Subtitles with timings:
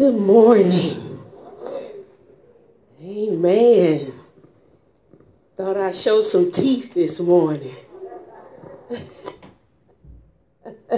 [0.00, 1.20] Good morning.
[3.04, 4.14] Amen.
[5.58, 7.74] Thought I showed some teeth this morning.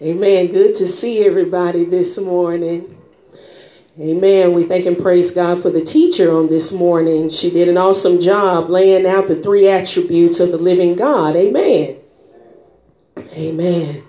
[0.00, 0.46] Amen.
[0.46, 2.96] Good to see everybody this morning.
[3.98, 4.54] Amen.
[4.54, 7.28] We thank and praise God for the teacher on this morning.
[7.28, 11.34] She did an awesome job laying out the three attributes of the living God.
[11.34, 11.96] Amen.
[13.32, 14.04] Amen.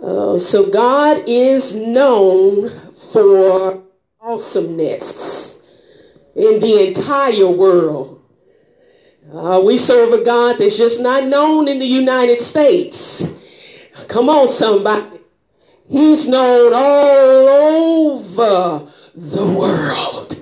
[0.00, 2.70] Uh, so God is known
[3.00, 3.82] for
[4.20, 5.66] awesomeness
[6.36, 8.22] in the entire world.
[9.32, 13.36] Uh, we serve a God that's just not known in the United States.
[14.08, 15.20] Come on, somebody.
[15.88, 17.48] He's known all
[18.18, 20.34] over the world.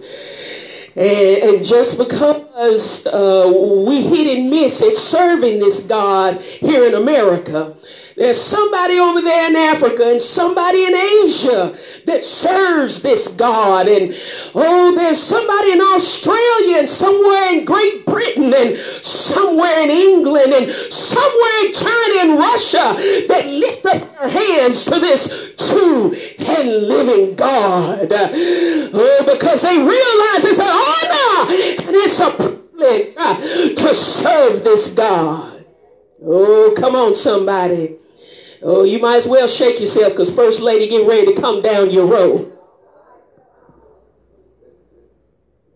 [0.96, 3.52] And, and just because uh,
[3.86, 7.76] we hit and miss at serving this God here in America,
[8.18, 13.86] there's somebody over there in Africa and somebody in Asia that serves this God.
[13.86, 14.12] And
[14.56, 20.68] oh, there's somebody in Australia and somewhere in Great Britain and somewhere in England and
[20.68, 22.94] somewhere in China and Russia
[23.28, 26.12] that lift up their hands to this true
[26.44, 28.08] and living God.
[28.10, 33.36] Oh, because they realize it's an honor and it's a privilege uh,
[33.76, 35.64] to serve this God.
[36.24, 37.97] Oh, come on, somebody.
[38.62, 41.90] Oh, you might as well shake yourself because First Lady getting ready to come down
[41.90, 42.52] your road.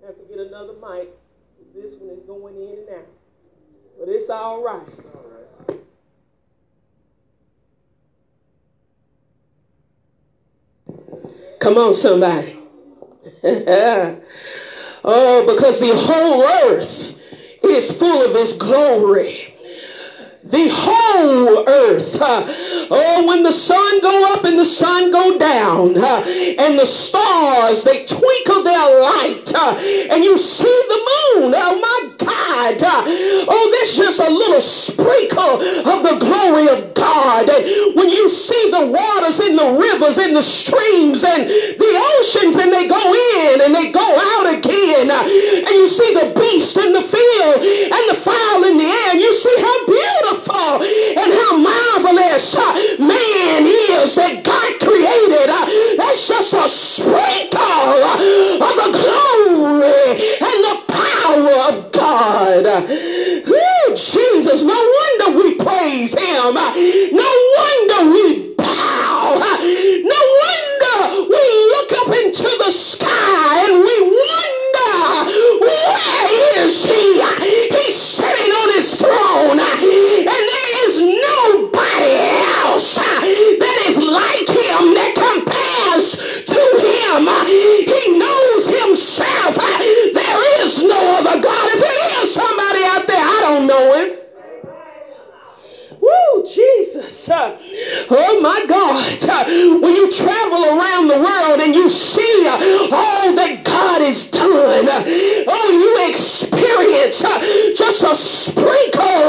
[0.05, 1.11] Have to get another mic.
[1.75, 3.07] This one is going in and out.
[3.99, 4.89] But it's all right.
[11.61, 12.59] Come on, somebody.
[13.45, 14.19] oh,
[15.47, 17.23] because the whole earth
[17.63, 19.52] is full of his glory
[20.45, 22.19] the whole earth.
[22.95, 28.05] Oh, when the sun go up and the sun go down, and the stars they
[28.05, 29.55] twinkle their light,
[30.11, 31.55] and you see the moon.
[31.57, 32.77] Oh my God!
[32.83, 37.49] Oh, that's just a little sprinkle of the glory of God.
[37.49, 42.57] And when you see the waters in the rivers and the streams and the oceans,
[42.57, 44.05] and they go in and they go
[44.37, 48.91] out again, and you see the beast in the field and the fowl in the
[48.91, 55.49] air, and you see how beautiful and how marvelous uh, man is that God created.
[55.49, 55.67] Uh,
[55.97, 62.65] that's just a sprinkle uh, of the glory and the power of God.
[62.89, 66.55] Ooh, Jesus, no wonder we praise him.
[66.55, 68.22] No wonder we
[87.29, 87.87] him.
[87.87, 89.42] He knows himself.
[96.13, 97.29] Woo, Jesus.
[97.31, 99.19] Oh my God.
[99.81, 102.47] When you travel around the world and you see
[102.93, 104.87] all that God has done,
[105.49, 107.23] oh, you experience
[107.79, 109.29] just a sprinkle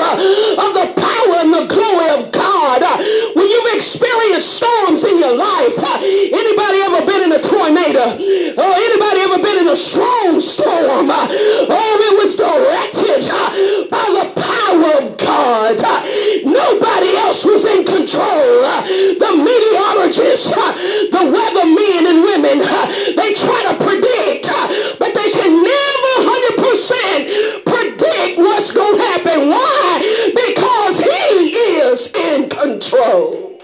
[0.59, 2.81] of the power and the glory of God.
[3.35, 8.17] When you've experienced storms in your life, anybody ever been in a tornado?
[8.57, 11.07] Oh, anybody ever been in a strong storm?
[11.09, 13.29] Oh, it was directed
[13.89, 15.77] by the power of God.
[18.83, 20.73] The meteorologists, uh,
[21.11, 22.85] the weathermen and women, uh,
[23.15, 24.67] they try to predict, uh,
[24.99, 29.49] but they can never 100% predict what's going to happen.
[29.49, 30.31] Why?
[30.33, 33.59] Because he is in control.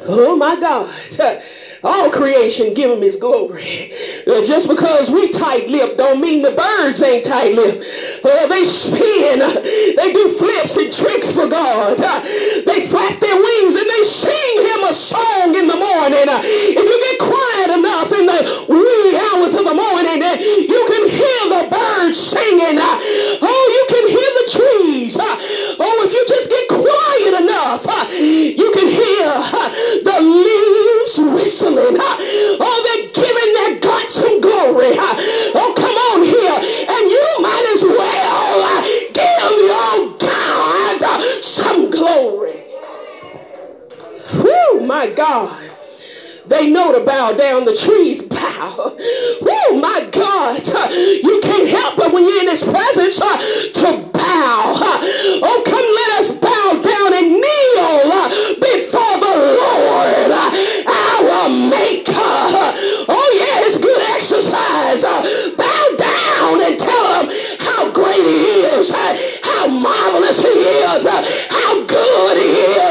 [0.00, 1.42] Oh my God.
[1.84, 3.92] All creation give him his glory.
[4.24, 7.84] Uh, just because we tight-lipped don't mean the birds ain't tight-lipped.
[8.24, 9.38] Uh, they spin.
[9.42, 12.00] They do flips and tricks for God.
[12.00, 12.20] Uh,
[12.66, 16.26] they flap their wings and they sing him a song in the morning.
[16.30, 20.82] Uh, if you get quiet enough in the wee hours of the morning, uh, you
[20.86, 22.78] can hear the birds singing.
[22.78, 22.96] Uh,
[23.42, 25.16] oh, you can hear the trees.
[25.16, 25.36] Uh,
[25.82, 27.82] oh, if you just get quiet enough,
[28.14, 29.30] you can hear
[30.06, 31.96] the leaves whistling.
[31.98, 34.94] Oh, they're giving their God some glory.
[35.54, 35.71] Oh,
[44.92, 45.70] my God.
[46.44, 47.64] They know to bow down.
[47.64, 48.94] The trees bow.
[49.40, 50.60] Oh my God.
[51.24, 53.38] You can't help but when you're in his presence uh,
[53.80, 54.60] to bow.
[55.48, 58.28] Oh, come let us bow down and kneel uh,
[58.60, 59.34] before the
[59.64, 60.50] Lord, uh,
[60.92, 62.52] our maker.
[63.08, 65.08] Oh yeah, it's good exercise.
[65.56, 67.26] Bow down and tell him
[67.64, 70.52] how great he is, how marvelous he
[70.84, 72.81] is, how good he is.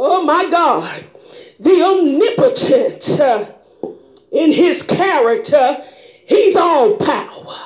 [0.00, 1.04] Oh my God.
[1.58, 3.46] The omnipotent uh,
[4.30, 5.82] in his character,
[6.24, 7.58] he's all power.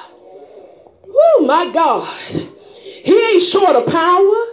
[1.09, 2.09] Oh my God.
[3.05, 4.53] He ain't short of power.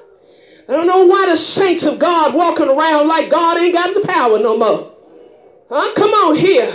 [0.68, 4.06] I don't know why the saints of God walking around like God ain't got the
[4.06, 4.92] power no more.
[5.70, 5.94] Huh?
[5.96, 6.70] Come on here.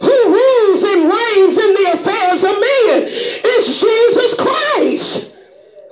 [0.00, 3.04] Who rules and reigns in the affairs of men?
[3.06, 5.36] It's Jesus Christ.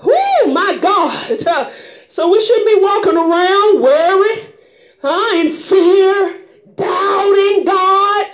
[0.02, 1.46] Oh my God.
[1.46, 1.70] Uh,
[2.10, 4.52] so we shouldn't be walking around worried,
[5.00, 6.40] huh, in fear,
[6.74, 8.26] doubting God,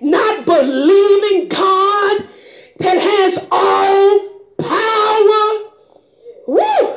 [0.00, 2.26] not believing God
[2.80, 4.18] that has all
[4.58, 5.70] power.
[6.48, 6.96] Woo!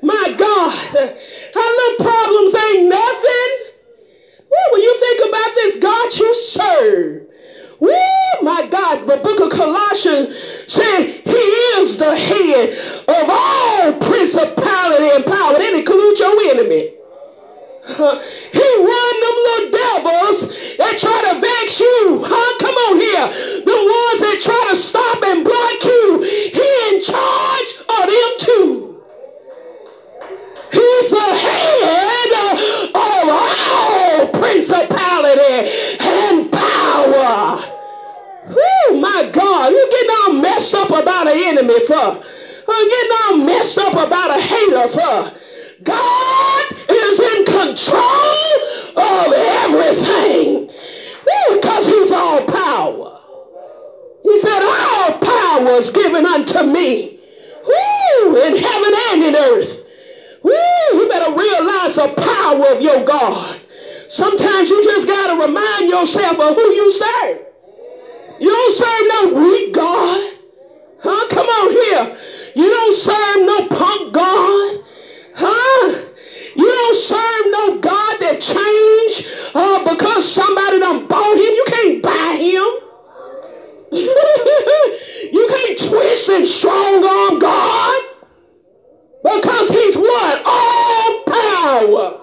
[0.00, 3.52] My God, our little problems ain't nothing.
[4.48, 7.26] Woo, when you think about this God you serve,
[7.82, 7.90] Woo,
[8.42, 10.38] my God, the book of Colossians
[10.70, 11.44] said he
[11.82, 12.70] is the head
[13.10, 15.58] of all principality and power.
[15.58, 16.94] That includes your enemy.
[17.82, 18.22] Uh,
[18.54, 20.38] he run them little devils
[20.78, 22.22] that try to vex you.
[22.22, 22.50] Huh?
[22.62, 23.26] Come on here.
[23.66, 26.22] The ones that try to stop and block you.
[26.54, 28.92] He in charge of them too.
[30.70, 35.68] He's the head of all principality
[36.00, 37.72] and power.
[38.54, 41.94] Oh my God, you getting all messed up about an enemy for?
[41.94, 45.38] Uh, you getting all messed up about a hater for?
[45.82, 48.52] God is in control
[48.96, 49.32] of
[49.64, 50.70] everything
[51.52, 53.20] because he's all power.
[54.22, 57.12] He said, all power is given unto me
[57.66, 59.84] Woo, in heaven and in earth.
[60.42, 60.52] Woo,
[60.94, 63.60] you better realize the power of your God.
[64.08, 67.46] Sometimes you just got to remind yourself of who you serve.
[68.42, 70.32] You don't serve no weak God.
[70.98, 71.28] Huh?
[71.30, 72.16] Come on here.
[72.56, 74.84] You don't serve no punk God.
[75.32, 76.10] Huh?
[76.56, 81.54] You don't serve no God that changed uh, because somebody done bought him.
[81.54, 82.66] You can't buy him.
[83.92, 88.02] you can't twist and strong arm God
[89.22, 90.42] because he's what?
[90.44, 92.22] All power.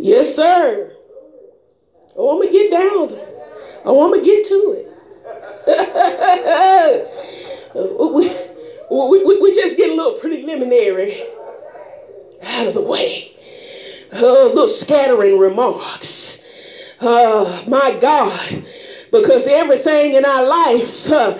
[0.00, 0.96] Yes, sir.
[2.16, 3.10] Oh, I'm going to get down.
[3.84, 4.86] Oh, I'm going to get to it.
[7.74, 8.28] we,
[8.90, 11.22] we, we, we just get a little preliminary
[12.42, 13.32] out of the way.
[14.42, 16.42] Oh, little scattering remarks.
[16.98, 18.64] Uh, my God,
[19.12, 21.38] because everything in our life, uh,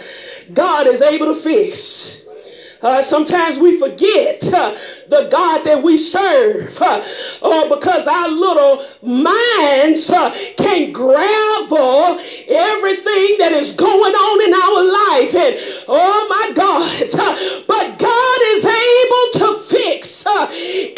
[0.53, 2.10] God is able to fix.
[2.83, 4.75] Uh, sometimes we forget uh,
[5.09, 7.05] the God that we serve uh,
[7.43, 12.19] uh because our little minds uh, can gravel
[12.49, 15.35] everything that is going on in our life.
[15.35, 20.95] And oh my God, uh, but God is able to fix any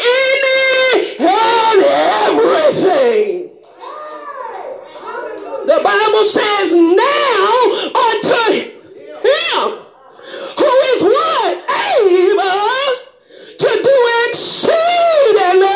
[1.19, 1.83] and
[2.23, 3.49] everything.
[5.65, 7.53] The Bible says, now
[7.93, 8.71] unto
[9.27, 9.83] him
[10.57, 11.42] who is what?
[12.03, 12.95] Able
[13.57, 13.97] to do
[14.29, 15.67] exceedingly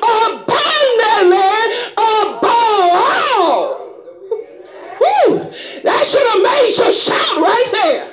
[0.00, 1.52] abundantly
[1.92, 3.60] above all.
[5.00, 5.52] Woo,
[5.84, 8.08] that should have made you shout right there.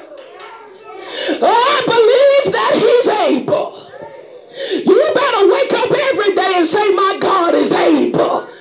[1.41, 3.71] Oh, I believe that he's able.
[4.85, 8.52] You better wake up every day and say, My God is able.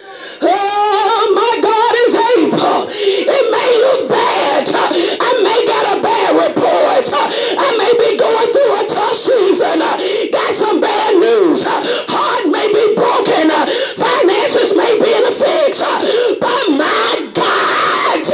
[11.64, 11.86] Bad.
[12.08, 13.50] Heart may be broken.
[13.50, 13.66] Uh,
[13.98, 15.80] finances may be in a fix.
[15.80, 16.00] Uh,
[16.40, 18.24] but my God,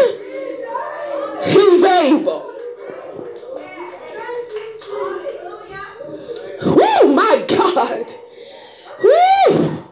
[1.45, 2.45] He's able.
[6.61, 8.07] Oh, my God.
[9.03, 9.85] Woo!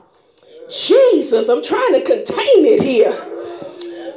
[0.68, 3.14] Jesus, I'm trying to contain it here.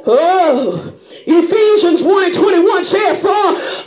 [0.06, 0.92] Oh,
[1.26, 3.28] Ephesians 1 and 21 said, For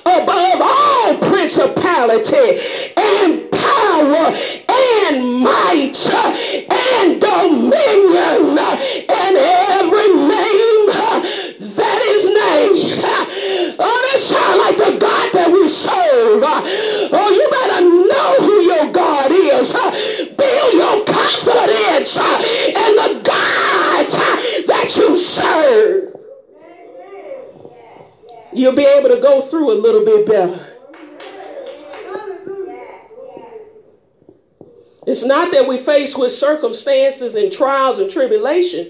[0.06, 2.60] above all principality
[2.96, 4.32] and power
[5.10, 5.98] and might
[6.70, 8.58] and dominion
[9.10, 10.84] and every name
[11.78, 13.04] that is named.
[13.80, 16.44] Oh, that sound like the God that we serve.
[16.46, 19.74] Oh, you better know who your God is.
[20.38, 22.18] Build your confidence
[22.68, 24.08] in the God
[24.68, 26.14] that you serve
[28.56, 30.73] you'll be able to go through a little bit better.
[35.06, 38.90] It's not that we face with circumstances and trials and tribulation.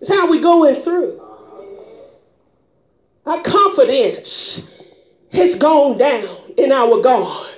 [0.00, 1.20] It's how we going through.
[3.26, 4.80] Our confidence
[5.32, 7.54] has gone down in our God.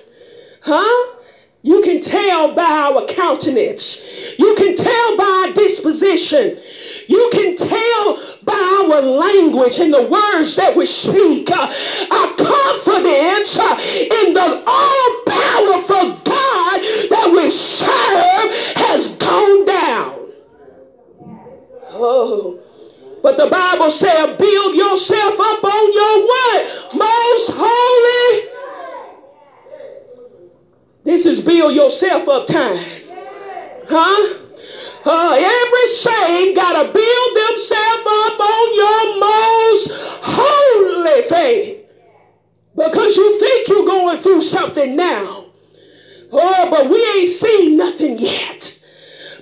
[0.60, 1.16] Huh?
[1.62, 4.38] You can tell by our countenance.
[4.38, 6.60] You can tell by our disposition.
[7.08, 11.50] You can tell by our language and the words that we speak.
[11.50, 11.66] Uh,
[12.10, 20.28] our confidence uh, in the all powerful God that we serve has gone down.
[21.90, 22.60] Oh.
[23.22, 26.94] But the Bible said, build yourself up on your what?
[26.94, 28.48] Most holy.
[31.02, 32.84] This is build yourself up time.
[33.88, 34.45] Huh?
[35.08, 41.86] Uh, every saint got to build themselves up on your most holy faith.
[42.74, 45.46] Because you think you're going through something now.
[46.32, 48.82] Oh, but we ain't seen nothing yet.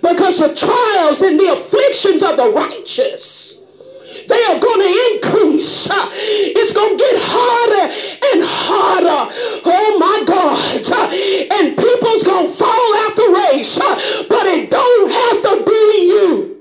[0.03, 3.64] Because the trials and the afflictions of the righteous
[4.29, 5.89] they are going to increase.
[5.91, 7.93] It's going to get harder
[8.33, 9.33] and harder.
[9.67, 10.55] Oh my God.
[11.53, 13.79] And people's going to fall out the race,
[14.29, 16.55] but it don't have to be you.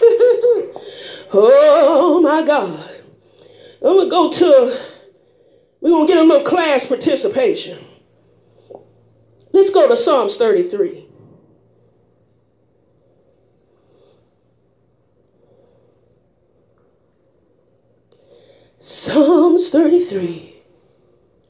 [1.32, 2.90] oh my God.
[3.82, 4.78] I'm going to go to,
[5.80, 7.78] we're going to get a little class participation.
[9.52, 11.09] Let's go to Psalms 33.
[18.82, 20.56] Psalms 33.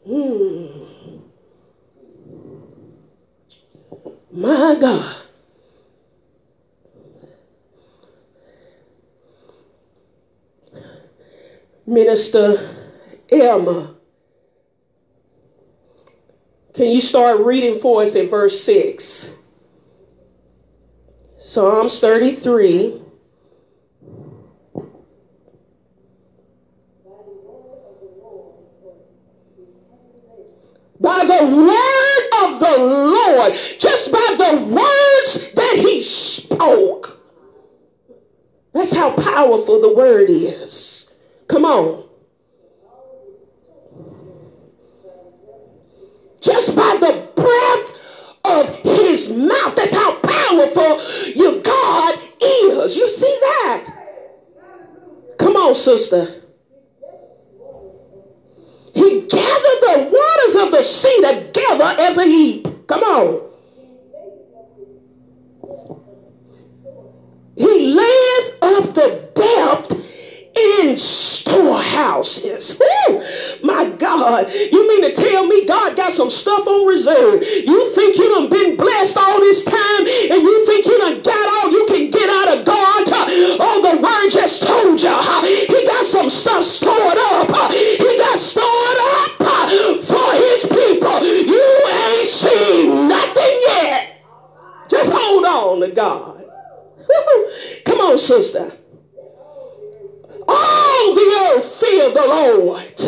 [0.04, 0.66] Hmm.
[4.32, 5.16] My God.
[11.86, 12.68] Minister
[13.30, 13.94] Elma.
[16.74, 19.36] Can you start reading for us at verse 6?
[21.38, 23.02] Psalms 33.
[31.20, 37.18] By the word of the Lord, just by the words that he spoke.
[38.72, 41.14] That's how powerful the word is.
[41.48, 42.08] Come on.
[46.40, 47.96] Just by the breath
[48.44, 49.76] of his mouth.
[49.76, 51.02] That's how powerful
[51.34, 52.96] your God is.
[52.96, 53.84] You see that?
[55.38, 56.39] Come on, sister.
[58.94, 62.66] He gathered the waters of the sea together as a heap.
[62.86, 63.50] Come on.
[67.56, 69.92] He layeth up the depth
[70.80, 72.80] in storehouses.
[72.80, 73.20] Woo!
[73.62, 77.42] My God, you mean to tell me God got some stuff on reserve?
[77.42, 81.48] You think you done been blessed all this time and you think you done got
[81.64, 82.80] all you can get out of God?
[83.62, 85.14] Oh, the word just told you.
[85.66, 87.48] He got some stuff stored up.
[95.80, 96.44] Hold on God.
[97.84, 98.72] Come on, sister.
[100.46, 103.00] All the earth fear the Lord.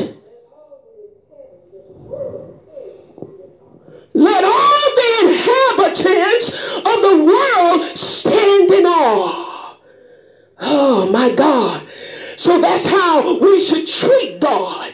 [4.14, 9.78] Let all the inhabitants of the world stand in awe.
[10.60, 11.82] Oh my God.
[12.36, 14.92] So that's how we should treat God.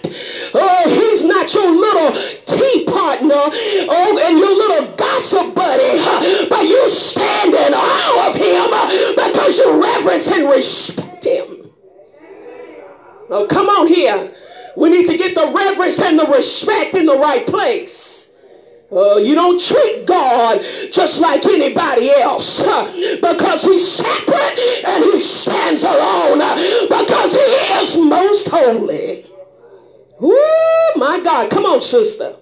[0.55, 2.13] Oh, he's not your little
[2.47, 9.15] tea partner oh, and your little gossip buddy, but you stand in awe of him
[9.15, 11.71] because you reverence and respect him.
[13.31, 14.33] Oh, come on here.
[14.77, 18.28] We need to get the reverence and the respect in the right place.
[18.91, 22.87] Uh, you don't treat God just like anybody else uh,
[23.21, 26.55] because he's separate and he stands alone uh,
[26.89, 27.41] because he
[27.83, 29.27] is most holy.
[30.21, 31.51] Oh my God.
[31.51, 32.35] Come on, sister.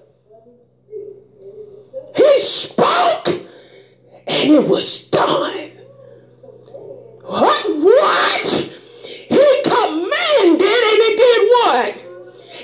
[2.15, 5.71] He spoke and it was done.
[7.23, 7.77] What?
[7.77, 8.47] What?
[9.03, 12.06] He commanded and it did what?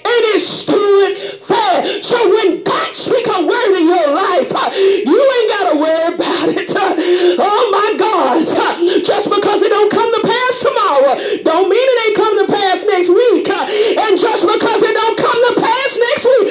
[0.05, 2.05] It stood fast.
[2.05, 6.07] So when God speak a word in your life, uh, you ain't got to worry
[6.15, 6.71] about it.
[6.73, 6.95] Uh,
[7.39, 8.41] oh my God.
[8.41, 11.13] Uh, just because it don't come to pass tomorrow,
[11.45, 13.45] don't mean it ain't come to pass next week.
[13.49, 13.61] Uh,
[14.09, 16.49] and just because it don't come to pass next week,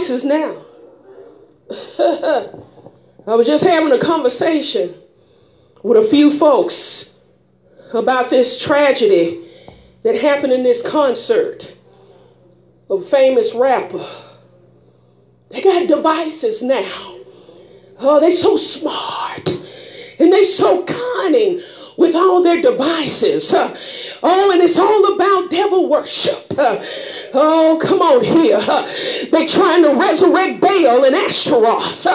[0.00, 0.64] got devices now.
[3.26, 4.94] I was just having a conversation
[5.82, 7.18] with a few folks
[7.92, 9.46] about this tragedy
[10.02, 11.76] that happened in this concert
[12.88, 14.06] of a famous rapper.
[15.50, 17.16] They got devices now.
[17.98, 19.48] Oh, they so smart
[20.18, 21.60] and they so cunning
[22.00, 23.52] with all their devices.
[24.22, 26.46] Oh, and it's all about devil worship.
[27.32, 28.58] Oh, come on here.
[29.30, 32.06] They're trying to resurrect Baal and Ashtaroth.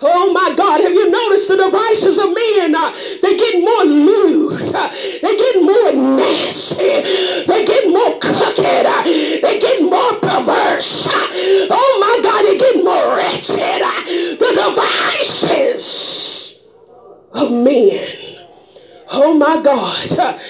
[0.00, 2.74] Oh my God, have you noticed the devices of men?
[2.76, 2.92] Uh,
[3.22, 4.62] they're getting more lewd.
[4.62, 4.88] Uh,
[5.22, 7.00] they're getting more nasty.
[7.46, 8.86] They're getting more crooked.
[8.86, 11.06] Uh, they're getting more perverse.
[11.06, 11.28] Uh,
[11.70, 13.82] oh my God, they're getting more wretched.
[14.38, 14.52] The
[15.34, 16.60] devices
[17.32, 18.25] of men.
[19.18, 20.40] Oh my God.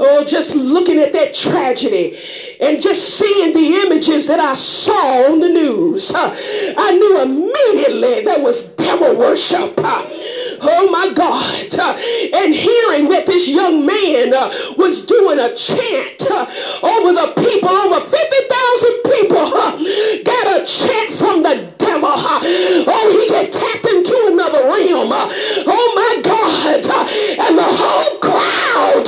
[0.00, 2.18] Oh, just looking at that tragedy
[2.60, 8.42] and just seeing the images that I saw on the news, I knew immediately that
[8.42, 9.78] was devil worship.
[10.60, 11.54] Oh my God.
[12.34, 16.46] And hearing that this young man uh, was doing a chant uh,
[16.84, 19.72] over the people, over 50,000 people uh,
[20.24, 22.10] got a chant from the devil.
[22.10, 22.40] Uh,
[22.88, 25.12] oh, he get tapped into another realm.
[25.12, 25.28] Uh,
[25.68, 26.82] oh my God.
[26.86, 27.04] Uh,
[27.48, 29.06] and the whole crowd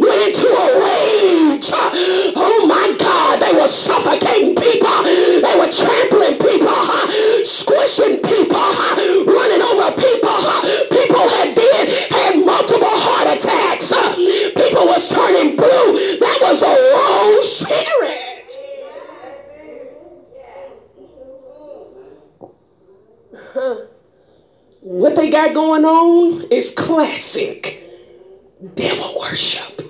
[0.00, 1.70] went into a rage.
[2.36, 3.40] oh my God.
[3.40, 4.96] They were suffocating people.
[5.04, 6.76] They were trampling people,
[7.44, 8.60] squishing people,
[9.26, 9.90] running over.
[9.96, 10.29] People
[14.94, 16.18] was turning blue.
[16.18, 18.10] That was a wrong spirit.
[24.80, 27.84] What they got going on is classic
[28.74, 29.82] devil worship.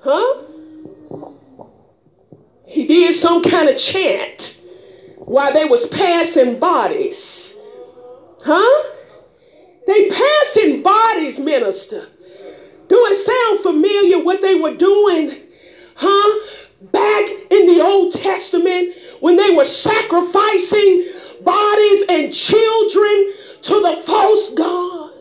[0.00, 0.44] Huh?
[2.66, 4.60] He did some kind of chant
[5.18, 7.56] while they was passing bodies.
[8.42, 8.92] Huh?
[9.86, 12.06] They passing bodies, minister.
[12.88, 15.32] Do it sound familiar what they were doing?
[15.94, 16.60] Huh?
[16.92, 21.08] Back in the Old Testament when they were sacrificing
[21.42, 25.12] bodies and children to the false god.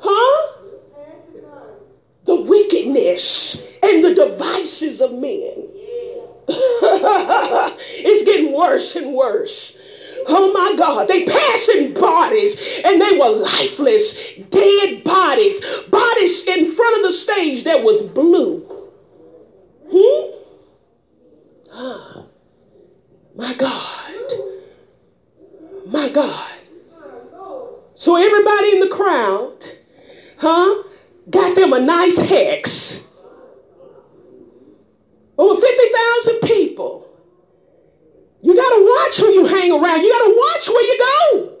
[0.00, 0.52] Huh?
[2.24, 5.68] The wickedness and the devices of men.
[6.48, 9.80] it's getting worse and worse.
[10.28, 16.96] Oh my God, they passing bodies and they were lifeless, dead bodies, bodies in front
[16.98, 18.60] of the stage that was blue.
[19.90, 20.30] Hmm?
[21.72, 22.24] Ah,
[23.36, 24.32] my God.
[25.86, 26.52] My God.
[27.94, 29.64] So everybody in the crowd,
[30.36, 30.82] huh,
[31.30, 33.10] got them a nice hex.
[35.38, 37.15] Over 50,000 people.
[38.42, 40.02] You got to watch who you hang around.
[40.02, 41.56] You got to watch where you go.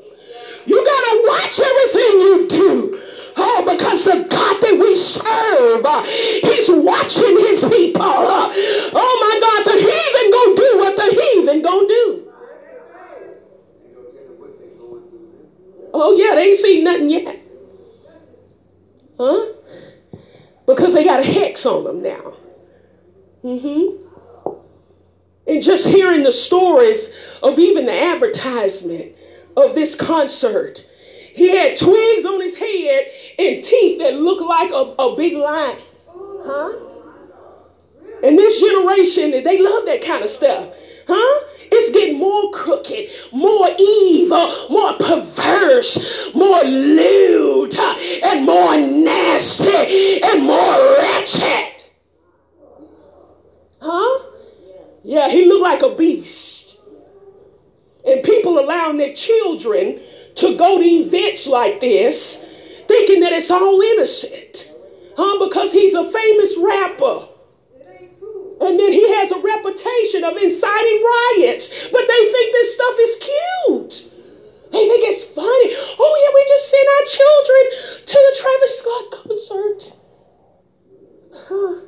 [0.66, 3.00] You got to watch everything you do.
[3.38, 8.02] Oh, because the God that we serve, uh, He's watching His people.
[8.02, 8.50] Uh,
[8.94, 12.32] oh my God, the heathen gonna do what the heathen gonna do.
[15.92, 17.40] Oh yeah, they ain't seen nothing yet.
[19.18, 19.46] Huh?
[20.66, 22.34] Because they got a hex on them now.
[23.44, 24.05] Mm-hmm.
[25.46, 29.14] And just hearing the stories of even the advertisement
[29.56, 30.88] of this concert.
[31.34, 35.78] He had twigs on his head and teeth that looked like a, a big lion.
[36.08, 36.72] Huh?
[38.22, 40.72] And this generation, they love that kind of stuff.
[41.06, 41.46] Huh?
[41.70, 50.96] It's getting more crooked, more evil, more perverse, more lewd, and more nasty, and more
[50.96, 51.84] wretched.
[53.80, 54.25] Huh?
[55.06, 56.78] Yeah, he looked like a beast.
[58.04, 60.00] And people allowing their children
[60.34, 62.50] to go to events like this
[62.88, 64.72] thinking that it's all innocent.
[65.16, 65.46] Huh?
[65.46, 67.28] Because he's a famous rapper.
[68.58, 71.04] And then he has a reputation of inciting
[71.38, 71.88] riots.
[71.88, 74.12] But they think this stuff is cute.
[74.72, 75.70] They think it's funny.
[76.02, 77.62] Oh, yeah, we just sent our children
[78.10, 79.82] to the Travis Scott concert.
[81.46, 81.86] Huh.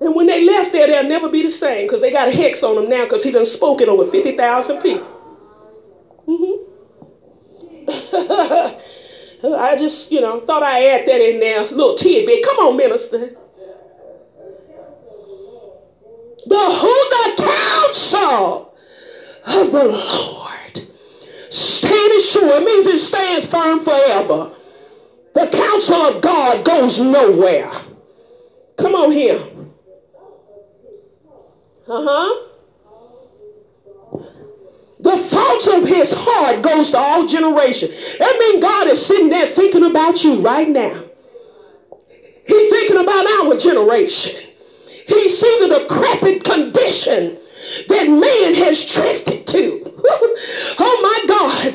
[0.00, 2.62] And when they left there, they'll never be the same because they got a hex
[2.62, 5.06] on them now because he done spoken over 50,000 people.
[6.26, 6.62] Mm-hmm.
[9.54, 11.62] I just, you know, thought I'd add that in there.
[11.62, 12.44] Little tidbit.
[12.44, 13.36] Come on, minister.
[16.46, 18.74] The who the counsel
[19.46, 20.80] of the Lord
[21.50, 22.60] standing sure.
[22.60, 24.50] It means it stands firm forever.
[25.34, 27.70] The counsel of God goes nowhere.
[28.78, 29.38] Come on here.
[31.88, 32.42] Uh huh.
[34.98, 38.18] The thoughts of his heart goes to all generations.
[38.18, 41.04] That means God is sitting there thinking about you right now.
[42.46, 44.50] He's thinking about our generation.
[45.06, 47.38] He sees the decrepit condition
[47.88, 49.85] that man has drifted to.
[50.78, 51.74] oh my God.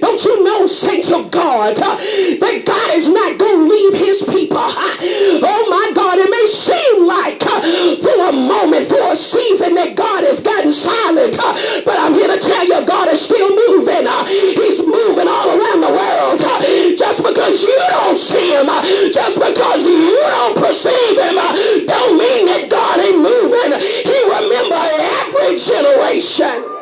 [0.00, 4.60] don't you know, saints of God, that God is not going to leave his people.
[4.60, 7.40] oh my God, it may seem like
[8.04, 11.36] for a moment, for a season that God has gotten silent,
[11.84, 14.04] but I'm here to tell you God is still moving.
[14.28, 16.38] he's moving all around the world.
[16.98, 18.68] just because you don't see him,
[19.12, 21.36] just because you don't perceive him,
[21.88, 23.72] don't mean that God ain't moving.
[23.80, 24.82] He remember
[25.24, 26.73] every generation.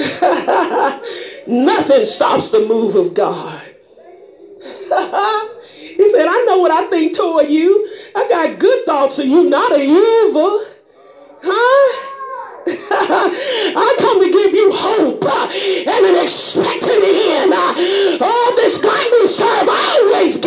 [1.46, 3.60] Nothing stops the move of God.
[4.62, 7.86] he said, I know what I think toward you.
[8.16, 10.64] I got good thoughts of you, not of evil.
[11.42, 12.06] Huh?
[12.66, 17.52] I come to give you hope uh, and an expected end.
[17.52, 17.74] Uh,
[18.24, 20.38] oh, this God we serve always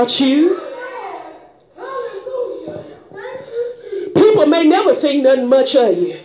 [0.00, 0.58] about you.
[4.14, 6.18] People may never think nothing much of you.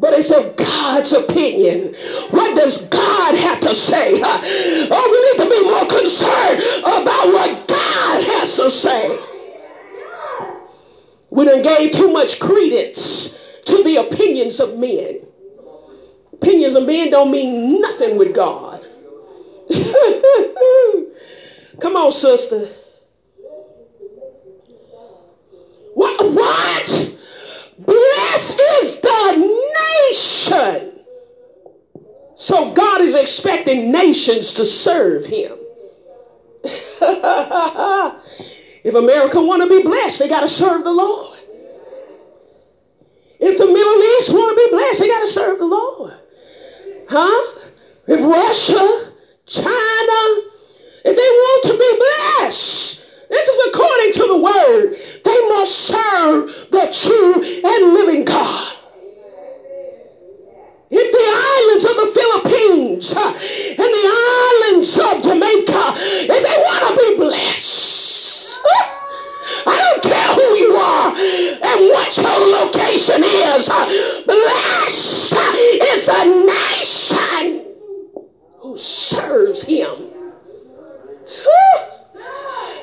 [0.00, 1.94] But it's of God's opinion.
[2.30, 4.20] What does God have to say?
[4.24, 9.16] Oh, we need to be more concerned about what God has to say.
[11.30, 15.20] We done gave too much credence to the opinions of men.
[16.32, 18.84] Opinions of men don't mean nothing with God.
[21.82, 22.68] Come on, sister.
[25.94, 26.32] What?
[26.32, 27.18] What?
[27.76, 29.60] Blessed is the
[30.08, 31.00] nation.
[32.36, 35.58] So God is expecting nations to serve him.
[38.84, 41.36] if America want to be blessed, they got to serve the Lord.
[43.40, 46.14] If the Middle East want to be blessed, they got to serve the Lord.
[47.08, 47.58] Huh?
[48.06, 49.12] If Russia,
[49.46, 50.51] China,
[51.04, 51.90] if they want to be
[52.40, 54.96] blessed, this is according to the word.
[55.24, 58.76] They must serve the true and living God.
[60.94, 64.06] If the islands of the Philippines uh, and the
[64.68, 65.84] islands of Jamaica,
[66.28, 68.60] if they want to be blessed,
[69.66, 73.68] I don't care who you are and what your location is.
[73.68, 73.86] Uh,
[74.26, 75.34] Blessed
[75.82, 77.66] is the nation
[78.58, 80.12] who serves him.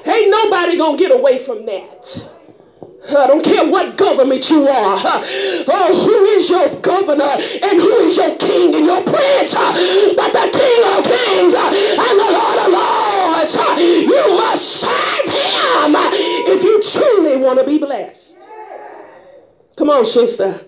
[0.06, 2.30] Ain't nobody gonna get away from that.
[3.10, 5.00] I don't care what government you are.
[5.02, 9.56] Oh, who is your governor and who is your king and your prince?
[9.56, 13.56] But the King of Kings and the Lord of Lords.
[13.80, 15.96] You must serve him
[16.54, 18.46] if you truly want to be blessed.
[19.76, 20.62] Come on, sister.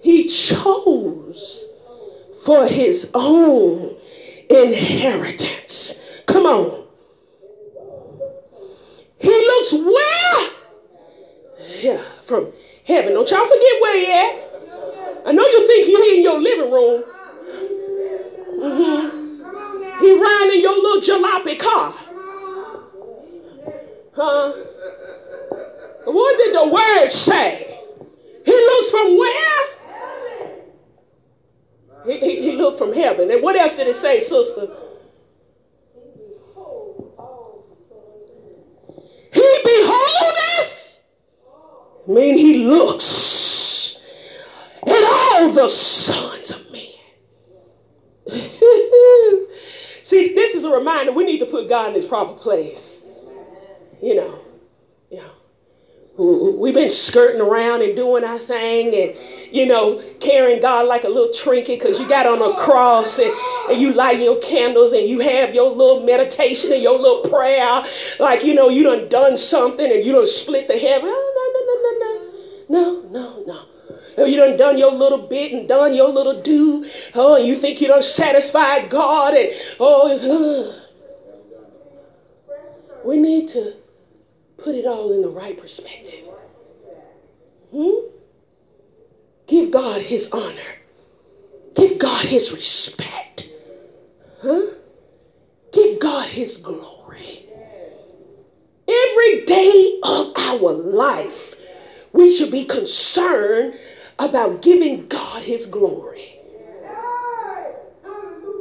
[0.00, 1.72] He chose
[2.44, 3.94] for his own
[4.48, 6.24] inheritance.
[6.26, 6.79] Come on.
[9.20, 10.50] He looks where?
[11.80, 12.52] Yeah, from
[12.84, 13.12] heaven.
[13.12, 14.50] Don't y'all forget where he at.
[15.26, 17.04] I know you think he in your living room.
[18.60, 19.20] Mm-hmm.
[20.00, 21.94] He riding in your little jalopy car.
[24.14, 24.52] Huh?
[26.04, 27.78] What did the word say?
[28.44, 29.66] He looks from where?
[32.06, 33.30] He, he, he looked from heaven.
[33.30, 34.68] And what else did it say, sister?
[39.64, 40.98] beholdeth,
[42.08, 44.04] I mean he looks
[44.86, 46.80] at all the sons of men.
[50.02, 53.02] See, this is a reminder we need to put God in his proper place.
[54.02, 54.38] You know.
[56.20, 59.16] We've been skirting around and doing our thing and,
[59.50, 63.32] you know, carrying God like a little trinket because you got on a cross and,
[63.70, 67.82] and you light your candles and you have your little meditation and your little prayer.
[68.18, 71.08] Like, you know, you done done something and you done split the heaven.
[71.10, 72.22] Oh,
[72.68, 73.66] no, no, no, no, no, no,
[74.18, 74.24] no.
[74.26, 76.84] You done done your little bit and done your little do.
[77.14, 80.86] Oh, you think you done satisfied God and oh,
[83.06, 83.79] we need to
[84.62, 86.26] put it all in the right perspective.
[87.70, 88.08] Hmm?
[89.46, 90.76] Give God his honor.
[91.74, 93.50] Give God his respect.
[94.42, 94.62] Huh?
[95.72, 97.46] Give God his glory.
[98.88, 101.54] Every day of our life,
[102.12, 103.74] we should be concerned
[104.18, 106.38] about giving God his glory.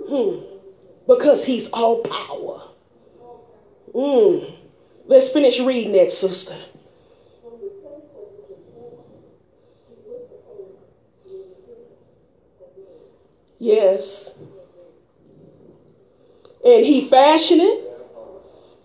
[0.08, 0.44] Hmm.
[1.08, 2.62] Because he's all power.
[3.94, 4.59] Hmm.
[5.10, 6.56] Let's finish reading that, sister.
[13.58, 14.38] Yes.
[16.64, 17.86] And he fashioneth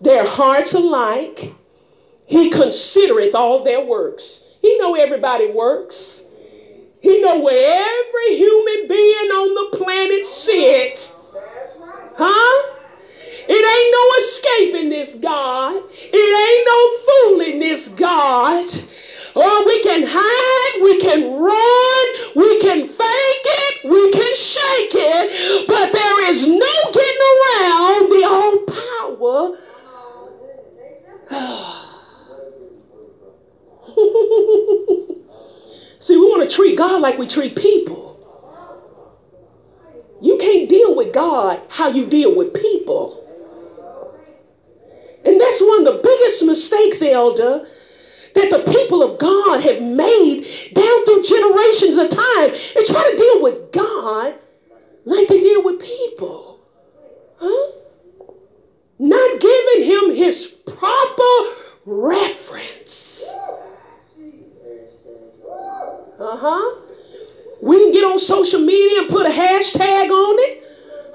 [0.01, 1.53] their hearts alike.
[2.25, 4.51] He considereth all their works.
[4.63, 6.23] He know everybody works.
[7.01, 11.15] He know where every human being on the planet sits.
[12.15, 12.75] Huh?
[13.47, 15.75] It ain't no escaping this God.
[15.77, 18.65] It ain't no fooling this God.
[19.35, 25.67] Oh, we can hide, we can run, we can fake it, we can shake it,
[25.67, 29.51] but there is no getting around the all power.
[35.99, 38.13] See, we want to treat God like we treat people.
[40.21, 43.24] You can't deal with God how you deal with people.
[45.25, 47.67] And that's one of the biggest mistakes, Elder,
[48.35, 52.51] that the people of God have made down through generations of time.
[52.75, 54.35] They try to deal with God
[55.05, 56.59] like they deal with people.
[57.37, 57.71] Huh?
[58.99, 63.33] Not giving him his proper reference.
[66.19, 66.81] Uh huh.
[67.61, 70.63] We can get on social media and put a hashtag on it.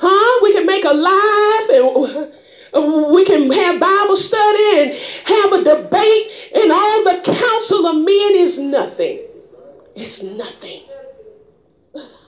[0.00, 0.40] Huh?
[0.42, 2.32] We can make a live and
[2.72, 8.35] we can have Bible study and have a debate, and all the counsel of men
[8.37, 9.20] is nothing.
[9.94, 10.83] It's nothing.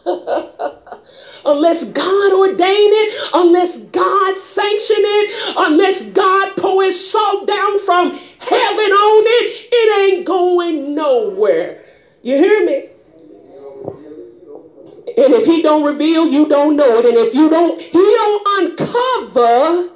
[1.45, 8.11] unless God ordain it, unless God sanction it, unless God pour his salt down from
[8.11, 11.85] heaven on it, it ain't going nowhere.
[12.23, 12.89] You hear me?
[15.17, 17.05] And if he don't reveal, you don't know it.
[17.05, 19.92] And if you don't, he don't uncover,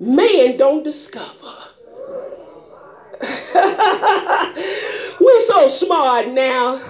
[0.00, 1.54] man don't discover.
[5.20, 6.80] We're so smart now.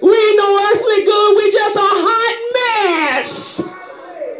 [0.00, 1.36] We ain't no earthly good.
[1.36, 3.60] We just a hot mess.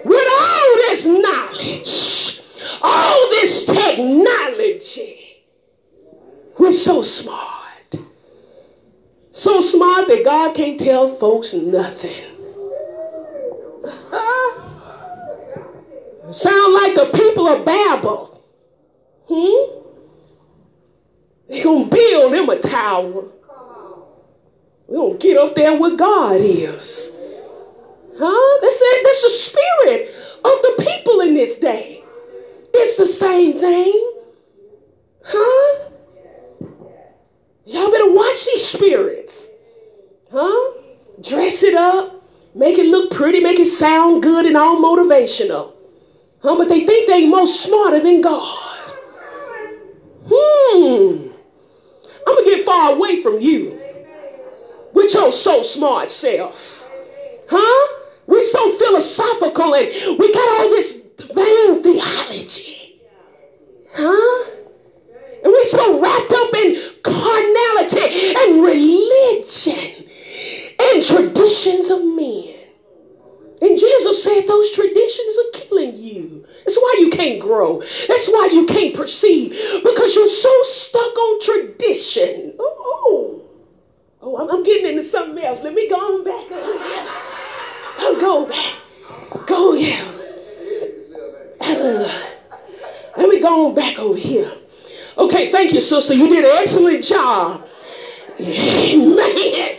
[0.05, 2.41] With all this knowledge,
[2.83, 5.45] all this technology,
[6.59, 7.97] we're so smart.
[9.31, 12.25] So smart that God can't tell folks nothing.
[16.33, 18.43] Sound like the people of Babel.
[19.29, 19.79] Hmm?
[21.49, 23.25] They're going to build them a tower.
[24.87, 27.19] We're going to get up there where God is.
[28.19, 28.59] Huh?
[28.61, 29.05] That's, it.
[29.05, 30.09] That's the spirit
[30.45, 32.03] of the people in this day.
[32.75, 34.13] It's the same thing.
[35.25, 35.91] Huh?
[37.65, 39.53] Y'all better watch these spirits.
[40.31, 40.73] Huh?
[41.23, 42.23] Dress it up,
[42.55, 45.73] make it look pretty, make it sound good and all motivational.
[46.43, 46.57] Huh?
[46.57, 48.65] But they think they most smarter than God.
[50.31, 51.29] Hmm.
[52.27, 53.81] I'm gonna get far away from you
[54.93, 56.87] with your so smart self.
[57.49, 57.95] Huh?
[58.27, 61.03] We're so philosophical and we got all this
[61.35, 63.01] vain theology.
[63.93, 64.51] Huh?
[65.43, 70.09] And we're so wrapped up in carnality and religion
[70.81, 72.48] and traditions of men.
[73.61, 76.47] And Jesus said those traditions are killing you.
[76.65, 77.81] That's why you can't grow.
[77.81, 79.51] That's why you can't perceive
[79.83, 82.55] because you're so stuck on tradition.
[82.59, 83.43] Oh,
[84.23, 85.63] oh, I'm, I'm getting into something else.
[85.63, 86.47] Let me go on back.
[87.99, 88.75] I'll go back.
[89.47, 90.05] Go, yeah.
[93.17, 94.53] Let me go on back over here.
[95.17, 96.15] Okay, thank you, sister.
[96.15, 97.67] You did an excellent job
[98.39, 99.79] Man.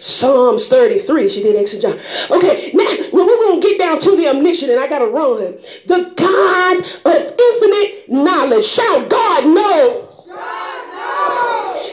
[0.00, 1.28] Psalms 33.
[1.28, 1.98] She did job.
[2.30, 5.06] Okay, now well, we're going to get down to the omniscient, and I got to
[5.06, 5.58] run.
[5.86, 8.64] The God of infinite knowledge.
[8.64, 10.08] Shout, God knows.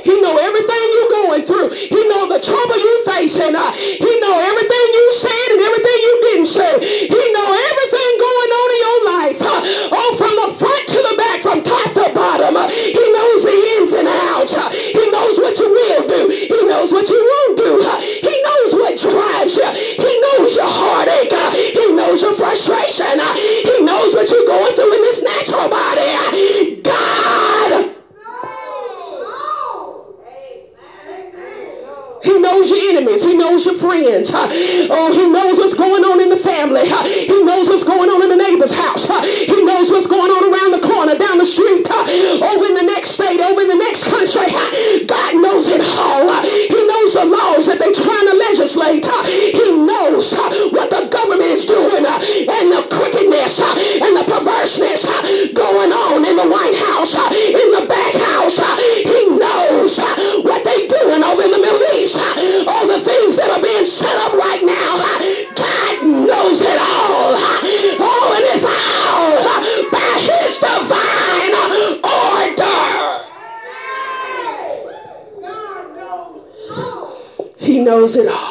[0.05, 1.69] He know everything you're going through.
[1.73, 3.57] He know the trouble you facing.
[3.57, 6.73] Uh, he know everything you said and everything you didn't say.
[7.09, 9.39] He know everything going on in your life.
[9.41, 9.61] Uh,
[9.97, 12.53] oh, from the front to the back, from top to bottom.
[12.53, 12.69] Uh,
[15.25, 16.29] knows what you will do.
[16.29, 17.81] He knows what you won't do.
[17.81, 19.65] He knows what drives you.
[19.73, 21.33] He knows your heartache.
[21.73, 23.17] He knows your frustration.
[23.65, 26.77] He knows what you're going through in this natural body.
[26.85, 26.94] God
[32.45, 33.25] knows your enemies.
[33.25, 34.29] He knows your friends.
[34.31, 36.85] Oh, he knows what's going on in the family.
[36.85, 39.09] He knows what's going on in the neighbor's house.
[39.25, 43.17] He knows what's going on around the corner, down the street, over in the next
[43.17, 44.53] state, over in the next country.
[45.09, 46.29] God knows it all.
[46.45, 49.09] He knows the laws that they're trying to legislate.
[49.25, 50.37] He knows
[50.69, 53.14] what the government is doing and the crookedness
[78.07, 78.44] C'est là.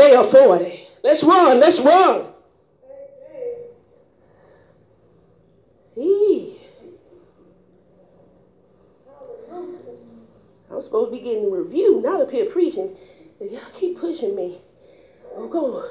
[0.00, 0.80] Isaiah 40.
[1.02, 1.60] Let's run.
[1.60, 2.26] Let's run.
[10.72, 12.96] I'm supposed to be getting review, not up here preaching.
[13.40, 14.60] Y'all keep pushing me.
[15.36, 15.90] I'm going.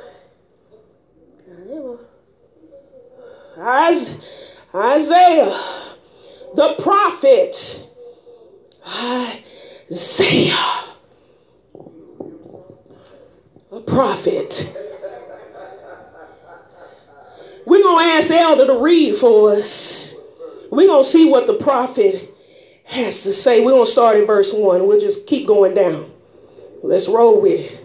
[4.74, 5.60] Isaiah.
[6.56, 7.88] The prophet.
[9.92, 10.56] Isaiah,
[13.86, 14.76] prophet.
[17.66, 20.16] We're going to ask Elder to read for us.
[20.72, 22.34] We're going to see what the prophet
[22.86, 23.64] has to say.
[23.64, 24.88] We're going to start in verse 1.
[24.88, 26.12] We'll just keep going down.
[26.82, 27.79] Let's roll with it.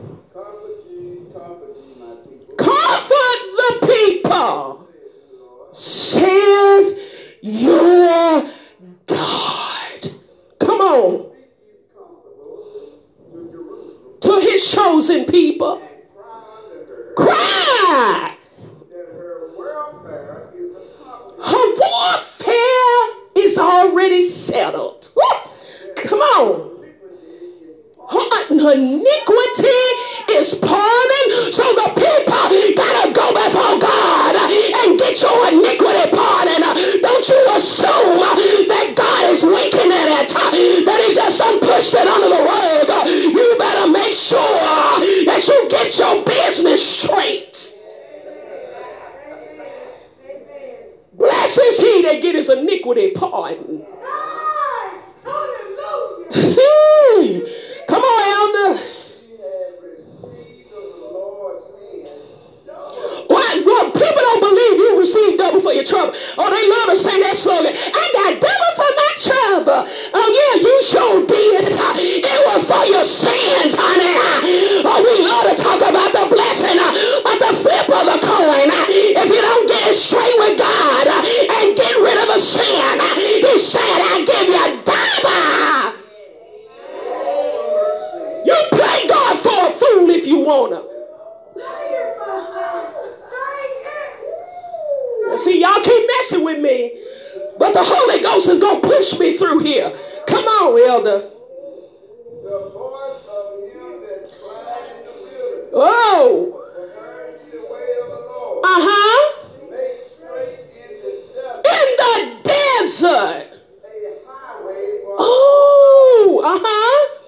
[116.46, 117.20] Uh huh.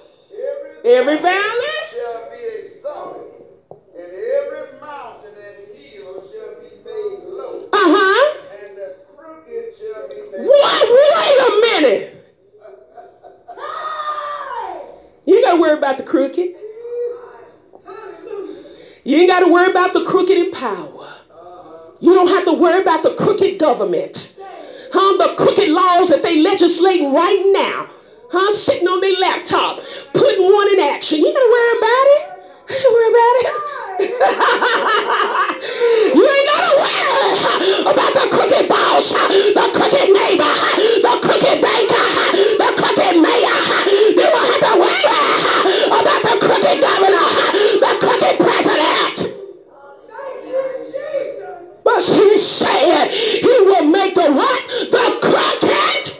[0.84, 3.32] Every, every valley shall be exalted,
[3.70, 7.64] and every mountain and hill shall be made low.
[7.72, 8.42] Uh huh.
[8.60, 10.46] And the crooked shall be made.
[10.46, 10.84] What?
[10.92, 11.50] Wait a
[11.80, 12.12] minute.
[15.24, 16.54] You ain't got to worry about the crooked.
[19.04, 21.08] You ain't got to worry about the crooked in power.
[21.30, 21.92] Uh-huh.
[22.00, 24.36] You don't have to worry about the crooked government.
[24.92, 25.26] Huh?
[25.26, 27.95] The crooked laws that they legislate right now.
[28.30, 28.50] Huh?
[28.52, 29.80] Sitting on their laptop,
[30.12, 31.18] putting one in action.
[31.18, 32.22] You got to worry about it.
[32.66, 33.76] You ain't worry about it.
[33.98, 34.10] you
[36.20, 40.52] ain't gotta worry about the crooked boss, the crooked neighbor,
[41.00, 42.06] the crooked banker,
[42.60, 43.56] the crooked mayor.
[43.86, 45.06] You don't have to worry
[45.86, 47.26] about the crooked governor,
[47.80, 49.16] the crooked president.
[51.84, 54.60] But he said he will make the what?
[54.90, 56.12] The crooked.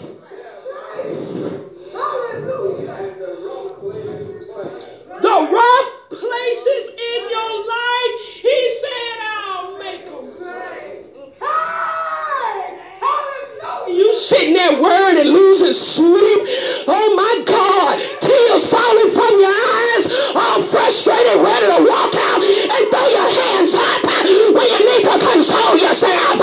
[5.21, 5.97] The rough
[6.47, 10.31] places in your life, he said, I'll make them.
[13.89, 16.41] You sitting there worried and losing sleep.
[16.87, 22.85] Oh my God, tears falling from your eyes, all frustrated, ready to walk out and
[22.91, 26.39] throw your hands up when you need to console yourself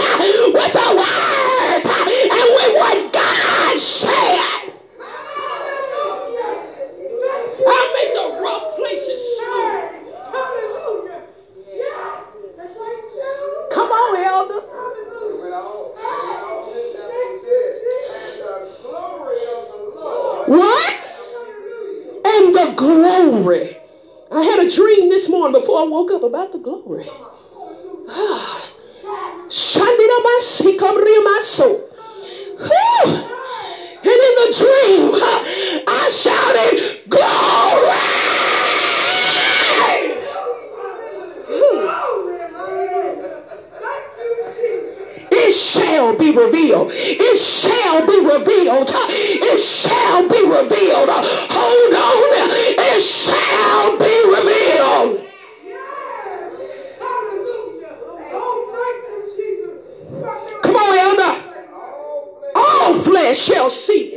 [0.51, 4.73] with the word and with what God said.
[7.65, 10.03] I'll make the rough places smooth.
[13.71, 14.61] Come on, elder.
[20.53, 20.93] What?
[22.25, 23.77] And the glory.
[24.31, 27.05] I had a dream this morning before I woke up about the glory.
[29.49, 30.17] Shandina
[31.23, 31.89] my soul.
[34.05, 35.11] And in the dream,
[35.87, 37.72] I shouted, Glory!
[46.17, 46.91] Be revealed.
[46.93, 48.89] It shall be revealed.
[49.09, 51.09] It shall be revealed.
[51.09, 52.49] Hold on.
[52.77, 55.29] It shall be revealed.
[60.63, 61.33] Come on, elder.
[62.55, 64.12] All flesh shall see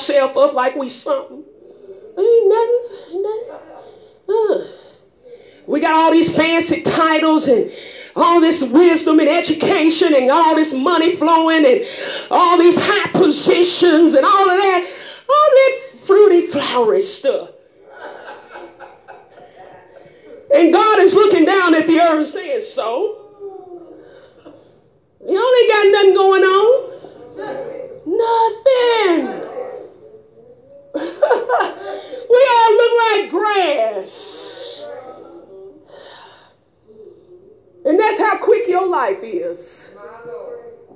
[0.00, 1.44] ourselves up like we something.
[2.18, 2.88] Ain't nothing.
[3.10, 3.58] Ain't nothing.
[4.28, 4.64] Huh.
[5.66, 7.70] We got all these fancy titles and
[8.16, 11.86] all this wisdom and education and all this money flowing and
[12.30, 14.90] all these high positions and all of that.
[15.28, 17.50] All that fruity, flowery stuff.
[20.52, 23.18] And God is looking down at the earth saying, So?
[25.28, 26.90] You only got nothing going on.
[28.06, 29.49] Nothing.
[30.94, 34.90] we all look like grass.
[37.84, 39.94] And that's how quick your life is.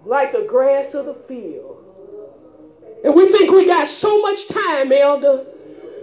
[0.04, 1.84] Like the grass of the field.
[3.04, 5.44] And we think we got so much time, Elder.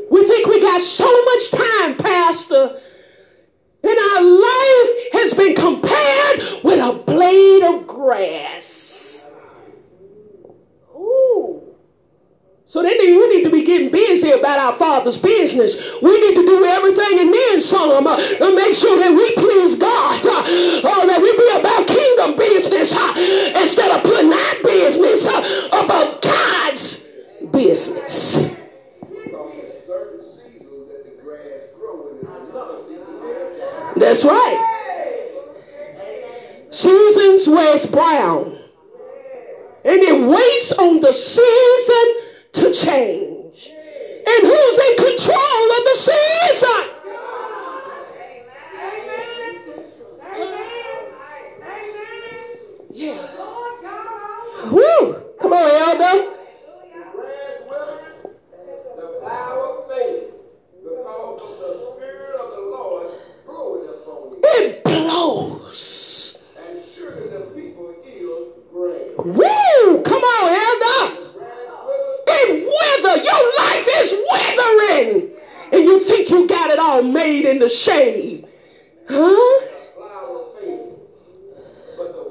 [0.09, 2.79] We think we got so much time, Pastor.
[3.83, 9.10] And our life has been compared with a blade of grass.
[12.71, 16.01] So then we need to be getting busy about our Father's business.
[16.01, 19.77] We need to do everything and then some uh, to make sure that we please
[19.77, 20.25] God.
[20.25, 25.83] Uh, or that we be about kingdom business uh, instead of putting our business uh,
[25.83, 27.03] above God's
[27.51, 28.55] business.
[33.97, 34.67] That's right.
[36.69, 38.57] Seasons where it's brown.
[39.83, 43.71] And it waits on the season to change.
[44.27, 46.87] And who's in control of the season?
[52.93, 53.27] Yeah.
[54.71, 55.23] Woo!
[55.39, 56.31] Come on, Elder.
[56.93, 58.35] The grass withers,
[58.95, 60.33] the flower fades,
[60.83, 62.51] because of the spirit of
[77.01, 78.47] well made in the shade.
[79.09, 79.59] Huh?
[79.95, 80.93] flower fade,
[81.97, 82.23] but the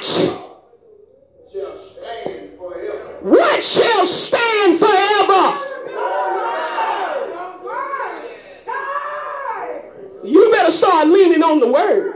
[0.00, 0.42] word
[1.46, 3.18] But shall stand forever.
[3.22, 5.62] what shall stand forever?
[10.24, 12.12] You better start leaning on the word.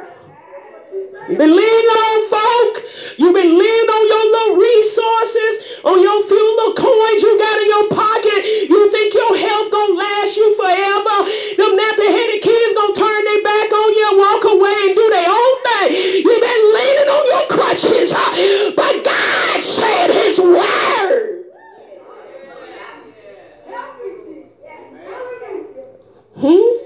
[1.28, 2.82] You've been leaning on folk.
[3.18, 7.68] You've been leaning on your little resources, on your few little coins you got in
[7.70, 8.40] your pocket.
[8.66, 11.16] You think your health gonna last you forever.
[11.54, 15.30] Them nappy-headed kids gonna turn their back on you and walk away and do their
[15.30, 15.88] own thing.
[16.26, 18.72] You've been leaning on your crutches, huh?
[18.74, 21.46] but God said His word.
[26.36, 26.76] Hmm?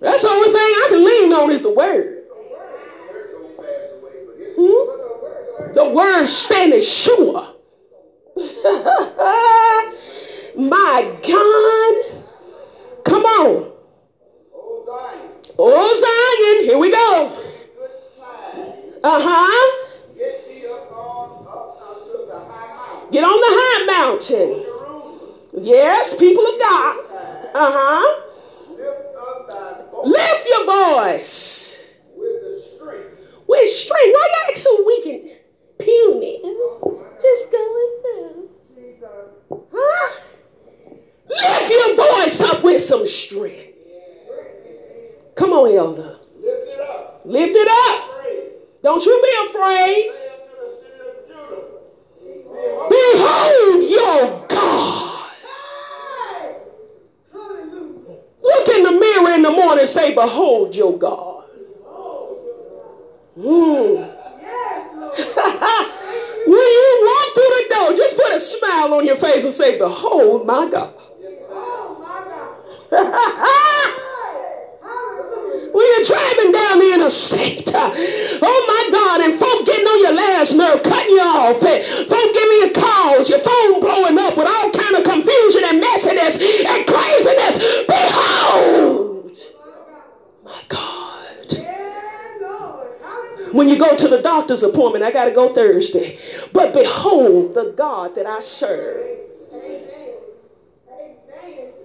[0.00, 2.24] That's the only thing I can lean on is the word.
[2.28, 5.74] Word gonna pass away, but it's Hmm?
[5.74, 7.46] The word standing sure.
[10.56, 12.22] My God.
[13.04, 13.72] Come on.
[14.52, 15.30] old Zion.
[15.58, 16.68] Oh, Zion.
[16.68, 17.30] Here we go.
[17.76, 18.72] Good time.
[19.04, 19.86] Uh huh.
[20.16, 23.10] Get thee up on up unto the high mountain.
[23.12, 24.62] Get on the high mountain.
[24.62, 25.64] Jerusalem.
[25.64, 26.96] Yes, people of God.
[27.54, 28.22] Uh huh.
[28.76, 31.96] Lift up thy voice Lift your voice.
[32.16, 33.46] with the strength.
[33.46, 34.12] With strength.
[34.14, 35.30] Why y'all act so weak and
[35.78, 36.40] puny?
[37.20, 38.48] Just going through.
[39.74, 40.10] Huh?
[41.28, 43.74] Lift your voice up with some strength.
[45.34, 46.18] Come on, elder.
[46.40, 47.20] Lift it up.
[47.24, 48.20] Lift it up.
[48.22, 48.52] Praise.
[48.82, 50.10] Don't you be afraid.
[50.10, 51.62] Say unto the city of Judah.
[52.88, 55.20] Behold, Behold your God.
[58.42, 61.44] Look in the mirror in the morning and say, Behold your God.
[63.34, 63.40] Hmm.
[66.44, 69.78] when you walk through the door, just put a smile on your face and say,
[69.78, 70.94] Behold my God.
[75.72, 80.54] when you're driving down the interstate, oh my God, and folk getting on your last
[80.56, 84.70] nerve, cutting you off, and folk giving you calls, your phone blowing up with all
[84.70, 87.86] kind of confusion and messiness and craziness.
[87.86, 89.32] Behold,
[90.44, 91.02] my God.
[93.52, 96.18] When you go to the doctor's appointment, I got to go Thursday.
[96.54, 99.21] But behold the God that I serve.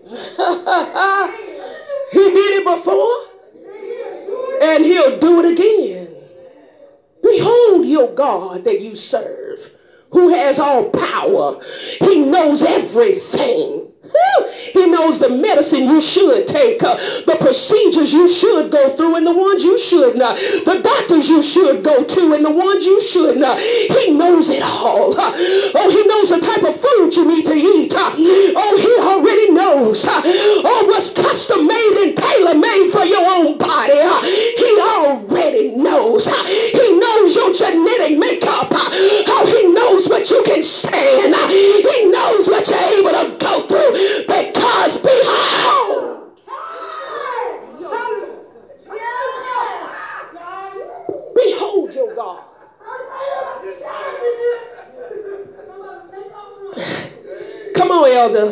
[2.11, 3.27] he did it before,
[4.61, 6.07] and he'll do it again.
[7.21, 9.69] Behold your God that you serve,
[10.11, 11.59] who has all power.
[11.99, 13.86] He knows everything.
[14.17, 14.49] Woo!
[14.73, 16.95] He knows the medicine you should take, uh,
[17.25, 21.41] the procedures you should go through, and the ones you should not, the doctors you
[21.41, 23.59] should go to, and the ones you should not.
[23.59, 25.13] He knows it all.
[25.17, 27.93] Uh, oh, he knows the type of food you need to eat.
[27.93, 28.11] Uh,
[28.57, 30.05] oh, he already knows.
[30.05, 33.97] Uh, oh, what's custom made and tailor made for your own body.
[33.97, 36.27] Uh, he already knows.
[36.27, 38.71] Uh, he knows your genetic makeup.
[38.71, 41.33] How he knows what you can stand.
[41.49, 43.93] He knows what you're able to go through
[44.27, 46.39] because behold,
[51.35, 52.43] behold your God.
[57.75, 58.49] Come on, elder.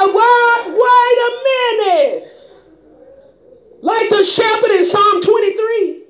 [0.65, 2.31] wait a minute.
[3.81, 6.03] Like the shepherd in Psalm 23.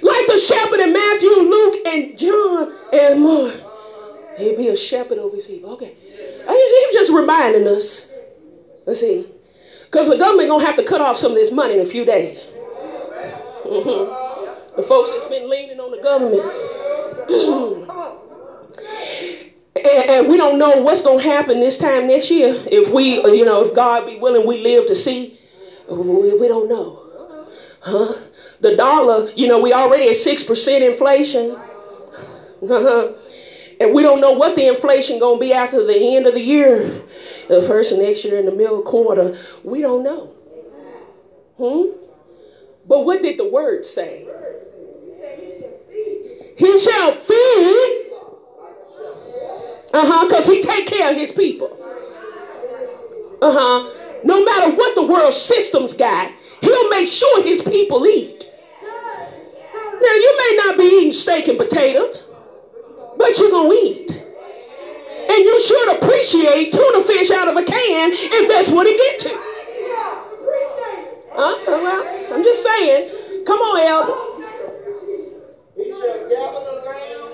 [0.00, 3.54] Like the shepherd in Matthew, Luke, and John, and Mark.
[4.38, 5.72] He'll be a shepherd over his people.
[5.72, 5.92] Okay.
[6.48, 8.12] I just, he just reminding us.
[8.86, 9.26] Let's see.
[9.86, 11.86] Because the government going to have to cut off some of this money in a
[11.86, 12.38] few days.
[13.64, 14.76] Mhm.
[14.76, 16.44] The folks that's been leaning on the government.
[19.84, 22.54] and, and we don't know what's going to happen this time next year.
[22.70, 25.38] If we, you know, if God be willing, we live to see.
[25.88, 27.02] We, we don't know.
[27.80, 28.14] Huh?
[28.60, 31.52] The dollar, you know, we already at 6% inflation.
[32.62, 33.14] Uh-huh.
[33.80, 36.40] And we don't know what the inflation going to be after the end of the
[36.40, 37.02] year.
[37.48, 39.38] The first next year in the middle quarter.
[39.62, 40.34] We don't know.
[41.56, 41.98] Hmm?
[42.86, 44.26] But what did the word say?
[46.56, 48.07] He shall feed.
[49.92, 50.28] Uh huh.
[50.28, 51.76] Because he take care of his people.
[53.40, 53.94] Uh huh.
[54.24, 58.50] No matter what the world systems got, he'll make sure his people eat.
[58.82, 62.26] Now you may not be eating steak and potatoes,
[63.16, 64.10] but you're gonna eat.
[64.10, 69.30] And you should appreciate tuna fish out of a can if that's what it get
[69.30, 69.38] to.
[71.32, 71.56] Huh?
[71.66, 73.44] Well, I'm just saying.
[73.46, 74.14] Come on, Elder.
[75.76, 77.27] He shall gather the arm.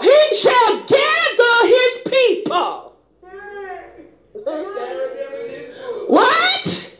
[0.00, 2.96] He shall gather his people.
[3.22, 4.04] Carry
[4.44, 6.06] them in his bosom.
[6.08, 6.98] What?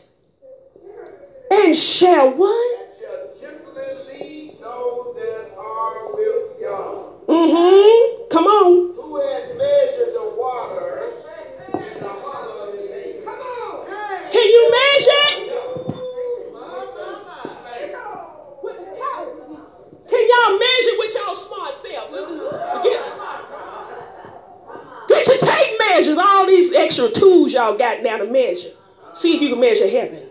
[1.51, 2.72] And shall what?
[28.53, 28.71] Measure.
[29.15, 30.22] See if you can measure heaven.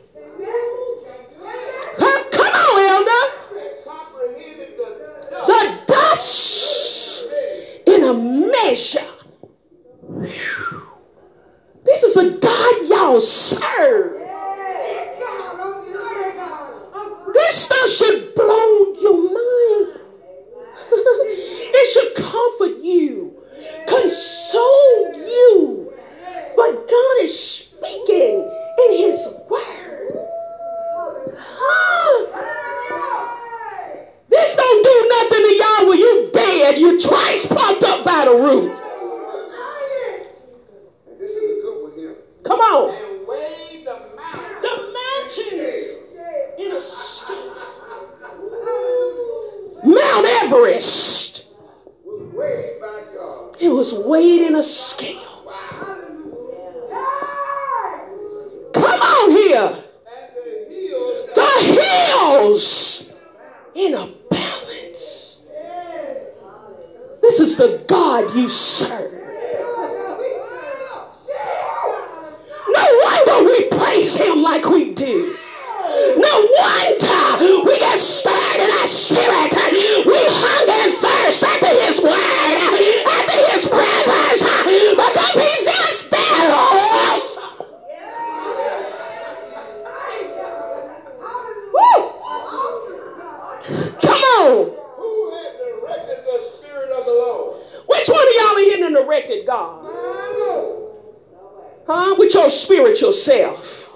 [102.82, 103.88] Spiritual self.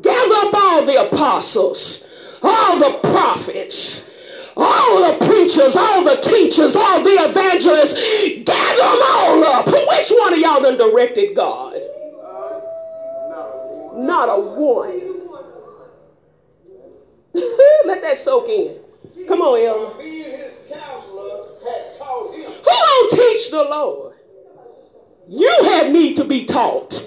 [0.00, 4.08] Gather up all the apostles, all the prophets,
[4.56, 7.94] all the preachers, all the teachers, all the evangelists.
[8.42, 9.66] Gather them all up.
[9.66, 11.74] Which one of y'all done directed God?
[13.96, 15.02] Not a one.
[17.86, 18.78] Let that soak in.
[19.26, 19.92] Come on, Elder.
[22.64, 24.14] Who gonna teach the Lord?
[25.28, 27.02] You have need to be taught.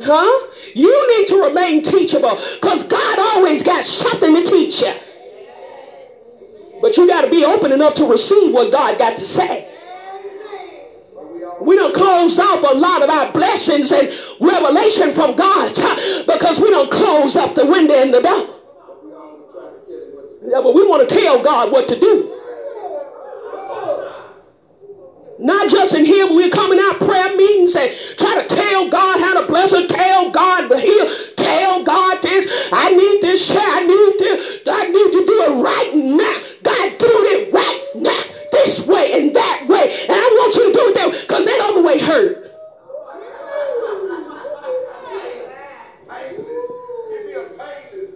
[0.00, 0.46] Huh?
[0.74, 4.92] You need to remain teachable because God always got something to teach you.
[6.80, 9.68] But you got to be open enough to receive what God got to say.
[11.60, 14.08] We don't close off a lot of our blessings and
[14.40, 15.74] revelation from God
[16.26, 18.54] because we don't close up the window and the door.
[20.42, 22.37] Yeah, but we want to tell God what to do.
[25.38, 29.20] Not just in here, but we're coming out prayer meetings and try to tell God
[29.20, 32.68] how to bless her, tell God but heal, tell God this.
[32.72, 36.38] I need this share, I need this, I need to do it right now.
[36.64, 39.92] God do it right now, this way and that way.
[40.08, 42.48] And I want you to do it that way because that other way hurt.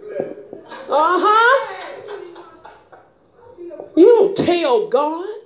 [0.01, 0.43] blessing.
[0.89, 1.69] Uh-huh.
[3.95, 5.42] You don't tell God.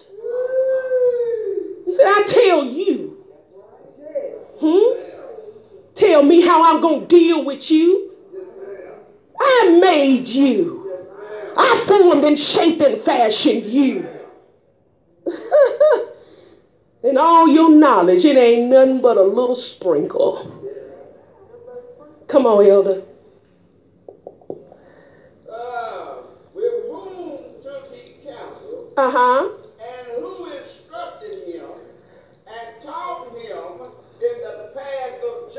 [1.88, 3.18] He said, I tell you.
[4.60, 5.08] Hmm?
[5.96, 8.12] Tell me how I'm going to deal with you.
[9.40, 10.92] I made you.
[11.58, 14.08] I formed and shaped and fashioned you.
[17.04, 20.54] and all your knowledge, it ain't nothing but a little sprinkle.
[22.28, 23.02] Come on, Elder.
[25.50, 26.18] Uh,
[26.54, 29.50] with whom took he counsel, Uh huh.
[29.82, 31.64] and who instructed him,
[32.48, 35.54] and taught him in the path of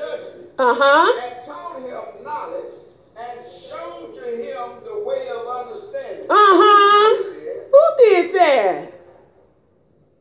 [0.59, 1.27] judgment, Uh huh.
[1.27, 2.75] and taught him knowledge,
[3.19, 6.27] and showed to him the way of understanding.
[6.29, 7.23] Uh-huh.
[7.71, 8.93] Who did that?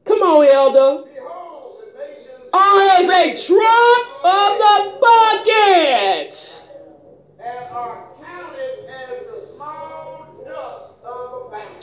[0.05, 1.05] Come on, elder.
[1.13, 6.63] Behold, the nations Are as a drop of the bucket.
[7.39, 11.76] and are counted as the small dust of a bank.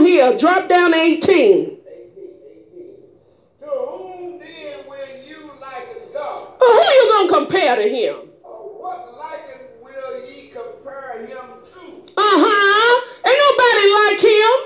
[0.00, 0.34] On here.
[0.38, 1.28] Drop down 18.
[1.28, 1.78] 18,
[2.72, 2.96] 18.
[3.58, 6.54] To whom then will you liken God?
[6.58, 8.16] Who you gonna compare to him?
[8.42, 12.12] Or what liken will ye compare him to?
[12.16, 13.06] Uh-huh.
[13.28, 14.56] Ain't nobody like him.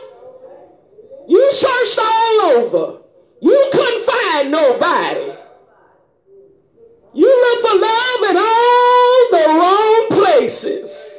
[1.27, 3.03] You searched all over.
[3.41, 5.33] You couldn't find nobody.
[7.13, 11.14] You look for love in all the wrong places.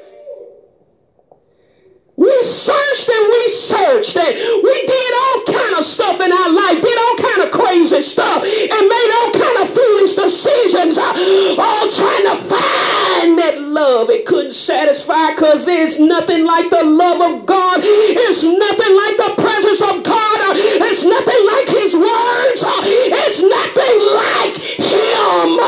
[2.25, 6.81] We searched and we searched and we did all kind of stuff in our life,
[6.81, 11.13] did all kind of crazy stuff, and made all kind of foolish decisions, uh,
[11.59, 14.09] all trying to find that love.
[14.09, 17.79] It couldn't satisfy because there's nothing like the love of God.
[17.83, 20.37] It's nothing like the presence of God.
[20.49, 20.53] Uh,
[20.89, 22.61] It's nothing like His words.
[22.63, 22.81] Uh,
[23.23, 25.59] It's nothing like Him.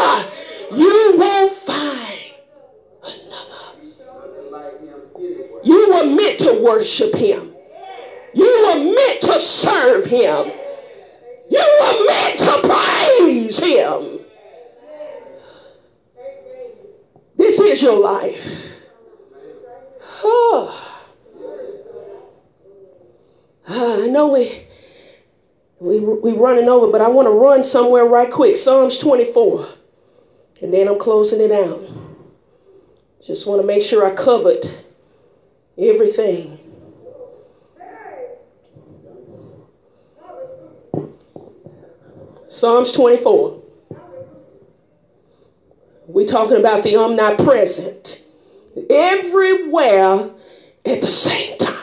[0.79, 2.33] You won't find
[3.03, 3.77] another.
[4.05, 5.46] Nothing like him anywhere.
[5.63, 7.53] You were meant to worship him.
[8.33, 10.51] You were meant to serve him.
[11.49, 14.19] You were meant to praise him.
[17.35, 18.83] This is your life.
[20.23, 20.83] Oh.
[23.67, 24.65] Ah, I know we
[25.79, 28.57] we we running over, but I want to run somewhere right quick.
[28.57, 29.67] Psalms 24.
[30.61, 31.81] And then I'm closing it out.
[33.21, 34.65] Just want to make sure I covered
[35.77, 36.59] everything.
[42.47, 43.61] Psalms 24.
[46.07, 48.25] We're talking about the omnipresent.
[48.89, 50.31] Everywhere
[50.85, 51.75] at the same time.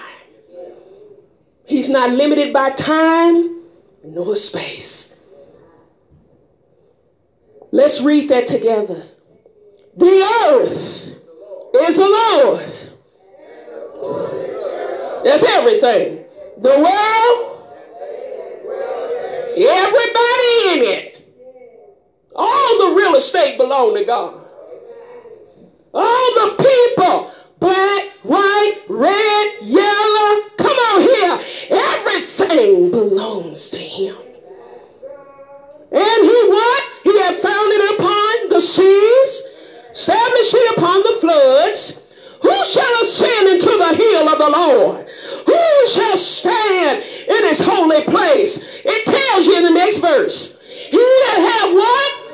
[1.66, 3.62] He's not limited by time
[4.02, 5.20] nor space.
[7.70, 9.02] Let's read that together.
[9.96, 11.16] The earth
[11.74, 12.93] is the Lord's.
[15.24, 16.24] That's everything.
[16.58, 17.54] The world,
[19.56, 21.10] everybody in it.
[22.36, 24.46] All the real estate belong to God.
[25.94, 31.38] All the people, black, white, red, yellow, come on here.
[31.70, 34.16] Everything belongs to him.
[35.90, 36.92] And he what?
[37.04, 39.42] He had founded upon the seas,
[39.92, 42.00] established upon the floods.
[42.42, 45.03] Who shall ascend into the hill of the Lord?
[45.46, 48.64] Who shall stand in his holy place?
[48.84, 50.60] It tells you in the next verse.
[50.62, 52.24] He that have what?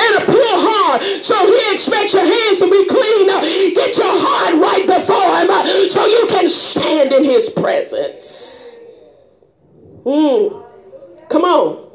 [0.00, 1.02] And a pure heart.
[1.24, 3.26] So he expects your hands to be clean.
[3.74, 8.78] Get your heart right before him uh, so you can stand in his presence.
[10.04, 10.62] Hmm.
[11.28, 11.88] Come on.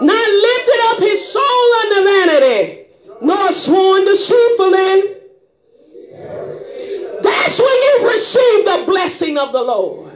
[0.00, 2.86] Not lifted up his soul unto vanity,
[3.22, 5.16] nor sworn deceitfully.
[7.46, 10.12] That's when you receive the blessing of the Lord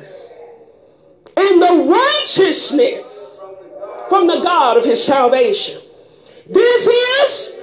[1.36, 3.40] and the righteousness
[4.08, 5.80] from the God of his salvation.
[6.48, 7.62] This is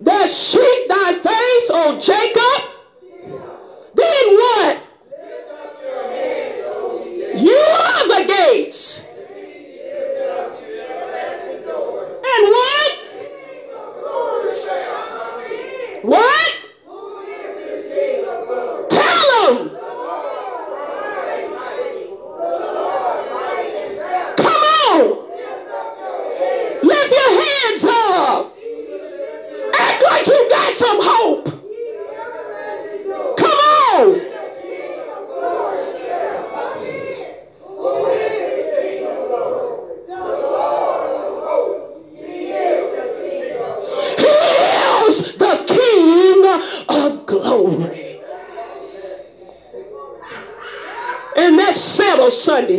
[0.00, 2.73] that seek thy face, O Jacob.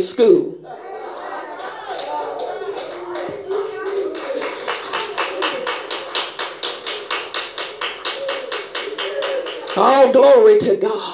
[0.00, 0.58] school.
[9.76, 11.05] All glory to God.